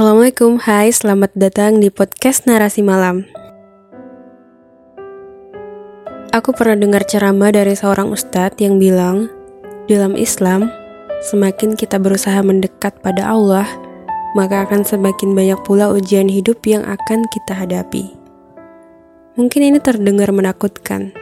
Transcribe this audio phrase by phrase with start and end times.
[0.00, 3.28] Assalamualaikum, hai selamat datang di podcast Narasi Malam.
[6.32, 9.28] Aku pernah dengar ceramah dari seorang ustadz yang bilang
[9.92, 10.72] Dalam Islam,
[11.28, 13.68] semakin kita berusaha mendekat pada Allah
[14.32, 18.16] Maka akan semakin banyak pula ujian hidup yang akan kita hadapi.
[19.36, 21.12] Mungkin ini terdengar menakutkan.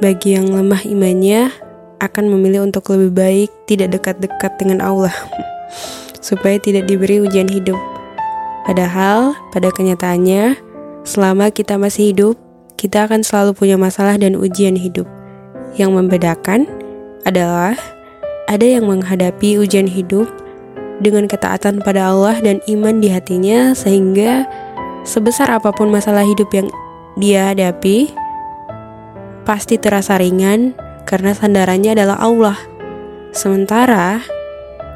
[0.00, 1.52] Bagi yang lemah imannya,
[2.00, 5.12] akan memilih untuk lebih baik tidak dekat-dekat dengan Allah
[6.24, 7.76] supaya tidak diberi ujian hidup.
[8.64, 10.56] Padahal, pada kenyataannya,
[11.04, 12.40] selama kita masih hidup,
[12.80, 15.04] kita akan selalu punya masalah dan ujian hidup.
[15.76, 16.64] Yang membedakan
[17.28, 17.76] adalah
[18.48, 20.24] ada yang menghadapi ujian hidup
[21.04, 24.48] dengan ketaatan pada Allah dan iman di hatinya, sehingga
[25.04, 26.72] sebesar apa pun masalah hidup yang
[27.20, 28.08] dia hadapi,
[29.44, 30.72] pasti terasa ringan
[31.04, 32.56] karena sandarannya adalah Allah.
[33.36, 34.24] Sementara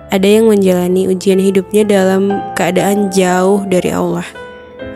[0.09, 4.25] ada yang menjalani ujian hidupnya dalam keadaan jauh dari Allah,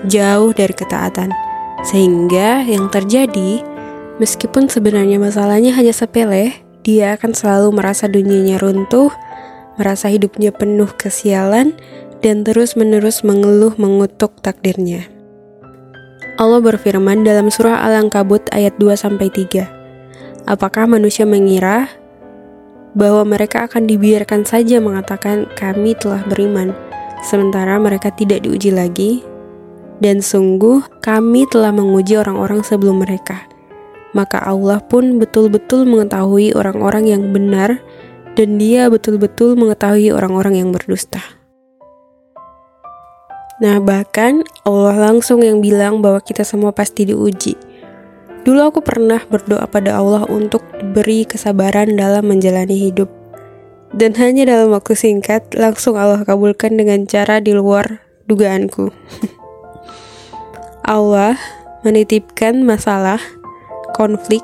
[0.09, 1.29] jauh dari ketaatan,
[1.85, 3.61] sehingga yang terjadi,
[4.17, 9.13] meskipun sebenarnya masalahnya hanya sepele, dia akan selalu merasa dunianya runtuh,
[9.77, 11.77] merasa hidupnya penuh kesialan,
[12.23, 15.11] dan terus-menerus mengeluh mengutuk takdirnya.
[16.41, 19.69] Allah berfirman dalam surah Al-Ankabut ayat 2-3
[20.49, 21.87] Apakah manusia mengira
[22.93, 26.77] bahwa mereka akan dibiarkan saja mengatakan kami telah beriman,
[27.25, 29.25] sementara mereka tidak diuji lagi,
[30.05, 33.49] dan sungguh kami telah menguji orang-orang sebelum mereka.
[34.13, 37.81] Maka Allah pun betul-betul mengetahui orang-orang yang benar,
[38.37, 41.21] dan dia betul-betul mengetahui orang-orang yang berdusta.
[43.63, 47.72] Nah bahkan Allah langsung yang bilang bahwa kita semua pasti diuji
[48.43, 53.07] Dulu aku pernah berdoa pada Allah untuk beri kesabaran dalam menjalani hidup.
[53.95, 58.91] Dan hanya dalam waktu singkat, langsung Allah kabulkan dengan cara di luar dugaanku.
[60.83, 61.39] Allah
[61.87, 63.23] menitipkan masalah,
[63.95, 64.43] konflik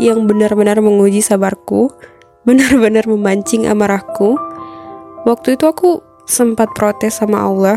[0.00, 1.92] yang benar-benar menguji sabarku,
[2.48, 4.40] benar-benar memancing amarahku.
[5.28, 7.76] Waktu itu aku sempat protes sama Allah.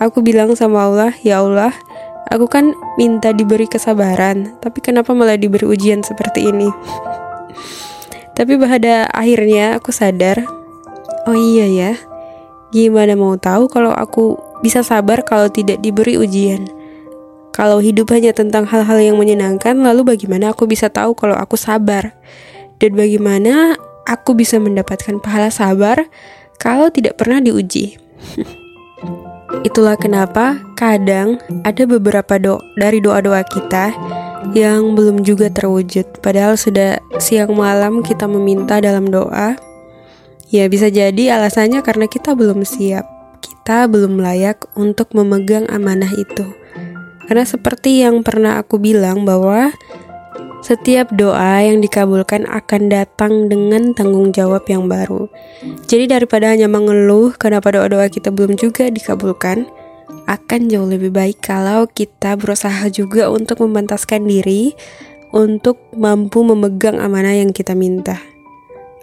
[0.00, 1.76] Aku bilang sama Allah, "Ya Allah,
[2.30, 6.70] Aku kan minta diberi kesabaran, tapi kenapa malah diberi ujian seperti ini?
[8.38, 10.46] tapi pada akhirnya aku sadar,
[11.26, 11.92] oh iya ya,
[12.70, 16.70] gimana mau tahu kalau aku bisa sabar kalau tidak diberi ujian?
[17.52, 22.16] Kalau hidup hanya tentang hal-hal yang menyenangkan, lalu bagaimana aku bisa tahu kalau aku sabar?
[22.80, 23.76] Dan bagaimana
[24.08, 26.08] aku bisa mendapatkan pahala sabar
[26.56, 28.00] kalau tidak pernah diuji?
[29.60, 31.36] Itulah kenapa kadang
[31.68, 33.92] ada beberapa doa dari doa-doa kita
[34.56, 36.24] yang belum juga terwujud.
[36.24, 39.54] Padahal sudah siang malam kita meminta dalam doa.
[40.48, 43.04] Ya bisa jadi alasannya karena kita belum siap.
[43.44, 46.44] Kita belum layak untuk memegang amanah itu.
[47.28, 49.72] Karena seperti yang pernah aku bilang bahwa
[50.62, 55.26] setiap doa yang dikabulkan akan datang dengan tanggung jawab yang baru.
[55.90, 59.66] Jadi daripada hanya mengeluh kenapa doa-doa kita belum juga dikabulkan,
[60.30, 64.72] akan jauh lebih baik kalau kita berusaha juga untuk memantaskan diri
[65.34, 68.20] untuk mampu memegang amanah yang kita minta.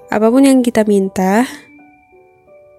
[0.10, 1.46] Apa pun yang kita minta,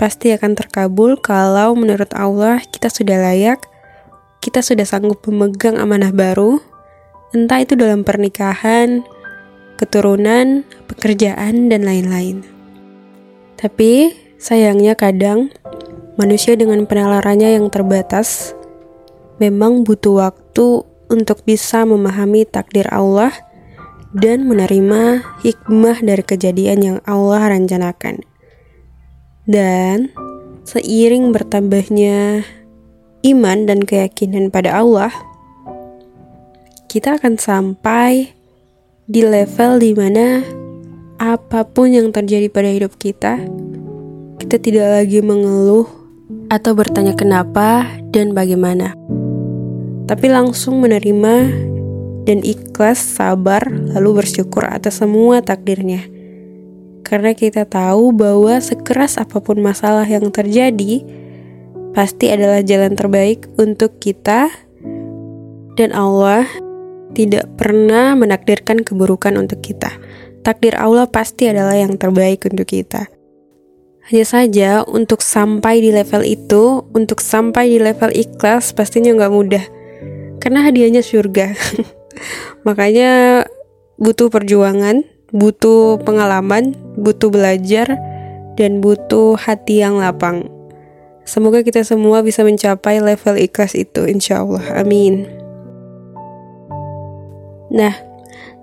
[0.00, 3.60] pasti akan terkabul kalau menurut Allah kita sudah layak,
[4.40, 6.62] kita sudah sanggup memegang amanah baru,
[7.30, 9.06] entah itu dalam pernikahan,
[9.78, 12.42] keturunan, pekerjaan, dan lain-lain.
[13.56, 15.52] Tapi sayangnya kadang
[16.20, 18.56] manusia dengan penalarannya yang terbatas
[19.40, 23.32] memang butuh waktu untuk bisa memahami takdir Allah
[24.10, 28.26] dan menerima hikmah dari kejadian yang Allah rencanakan.
[29.46, 30.10] Dan
[30.66, 32.44] seiring bertambahnya
[33.26, 35.10] iman dan keyakinan pada Allah,
[36.90, 38.34] kita akan sampai
[39.06, 40.42] di level di mana
[41.22, 43.38] apa pun yang terjadi pada hidup kita,
[44.42, 45.86] kita tidak lagi mengeluh
[46.50, 48.98] atau bertanya kenapa dan bagaimana,
[50.10, 51.34] tapi langsung menerima
[52.26, 56.02] dan ikhlas, sabar, lalu bersyukur atas semua takdirnya.
[57.06, 61.06] Karena kita tahu bahwa sekeras apa pun masalah yang terjadi,
[61.94, 64.50] pasti adalah jalan terbaik untuk kita
[65.78, 66.50] dan Allah
[67.12, 69.94] tidak pernah menakdirkan keburukan untuk kita.
[70.40, 73.10] Takdir Allah pasti adalah yang terbaik untuk kita.
[74.10, 79.64] Hanya saja untuk sampai di level itu, untuk sampai di level ikhlas pastinya nggak mudah.
[80.40, 81.54] Karena hadiahnya surga.
[82.66, 83.44] Makanya
[84.00, 88.00] butuh perjuangan, butuh pengalaman, butuh belajar,
[88.58, 90.48] dan butuh hati yang lapang.
[91.22, 94.64] Semoga kita semua bisa mencapai level ikhlas itu, insya Allah.
[94.74, 95.39] Amin.
[97.70, 97.94] Nah,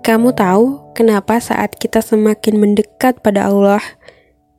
[0.04, 3.80] kamu tahu kenapa saat kita semakin mendekat pada Allah,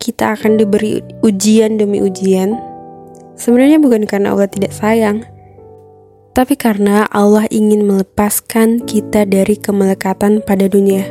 [0.01, 2.57] kita akan diberi ujian demi ujian?
[3.37, 5.23] Sebenarnya bukan karena Allah tidak sayang,
[6.33, 11.07] tapi karena Allah ingin melepaskan kita dari kemelekatan pada dunia.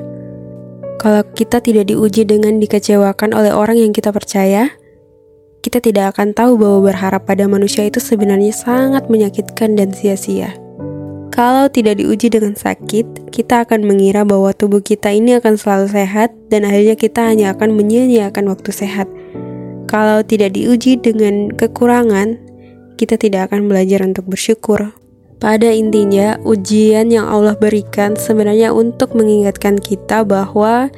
[0.99, 4.67] Kalau kita tidak diuji dengan dikecewakan oleh orang yang kita percaya,
[5.62, 10.67] kita tidak akan tahu bahwa berharap pada manusia itu sebenarnya sangat menyakitkan dan sia-sia.
[11.38, 16.35] Kalau tidak diuji dengan sakit, kita akan mengira bahwa tubuh kita ini akan selalu sehat
[16.50, 19.06] dan akhirnya kita hanya akan menyia-nyiakan waktu sehat.
[19.87, 22.43] Kalau tidak diuji dengan kekurangan,
[22.99, 24.90] kita tidak akan belajar untuk bersyukur.
[25.38, 30.90] Pada intinya, ujian yang Allah berikan sebenarnya untuk mengingatkan kita bahwa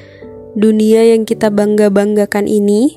[0.56, 2.96] dunia yang kita bangga-banggakan ini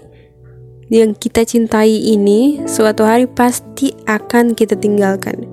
[0.87, 5.43] yang kita cintai ini suatu hari pasti akan kita tinggalkan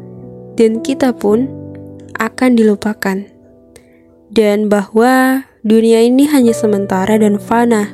[0.55, 1.60] dan kita pun
[2.21, 3.25] akan dilupakan
[4.29, 7.91] dan bahwa dunia ini hanya sementara dan fana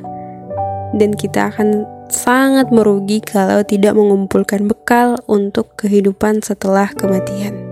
[0.93, 7.67] dan kita akan sangat merugi kalau tidak mengumpulkan bekal untuk kehidupan setelah kematian.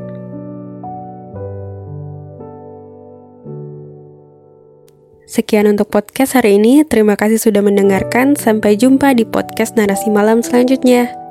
[5.26, 6.86] Sekian untuk podcast hari ini.
[6.86, 8.38] Terima kasih sudah mendengarkan.
[8.40, 11.25] Sampai jumpa di podcast Narasi Malam selanjutnya.